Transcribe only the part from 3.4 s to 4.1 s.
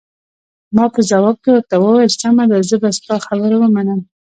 ومنم.